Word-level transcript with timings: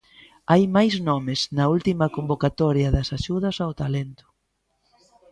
Hai 0.51 0.63
máis 0.75 0.95
nomes 1.09 1.39
na 1.57 1.65
última 1.75 2.05
convocatoria 2.15 2.93
das 2.95 3.09
axudas 3.17 3.55
ao 3.59 3.71
talento. 3.81 4.25